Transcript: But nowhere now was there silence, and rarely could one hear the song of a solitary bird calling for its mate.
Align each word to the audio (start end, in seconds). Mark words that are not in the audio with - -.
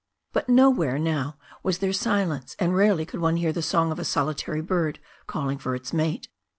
But 0.33 0.49
nowhere 0.49 0.97
now 0.97 1.37
was 1.61 1.77
there 1.77 1.93
silence, 1.93 2.55
and 2.57 2.75
rarely 2.75 3.05
could 3.05 3.19
one 3.19 3.37
hear 3.37 3.53
the 3.53 3.61
song 3.61 3.91
of 3.91 3.99
a 3.99 4.03
solitary 4.03 4.61
bird 4.63 4.97
calling 5.27 5.59
for 5.59 5.75
its 5.75 5.93
mate. 5.93 6.27